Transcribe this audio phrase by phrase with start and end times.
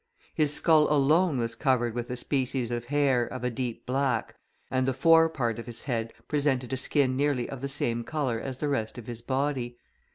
[0.33, 4.33] His skull alone was covered with a species of hair, of a deep black,
[4.71, 8.39] and the fore part of his head presented a skin nearly of the same colour
[8.39, 9.77] as the rest of his body.